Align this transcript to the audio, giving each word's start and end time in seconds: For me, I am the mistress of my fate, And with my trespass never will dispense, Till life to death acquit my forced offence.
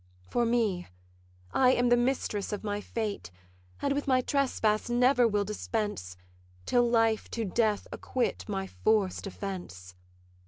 For 0.31 0.47
me, 0.47 0.87
I 1.51 1.73
am 1.73 1.89
the 1.89 1.95
mistress 1.95 2.51
of 2.51 2.63
my 2.63 2.81
fate, 2.81 3.29
And 3.83 3.93
with 3.93 4.07
my 4.07 4.21
trespass 4.21 4.89
never 4.89 5.27
will 5.27 5.45
dispense, 5.45 6.17
Till 6.65 6.89
life 6.89 7.29
to 7.29 7.45
death 7.45 7.87
acquit 7.93 8.49
my 8.49 8.65
forced 8.65 9.27
offence. 9.27 9.93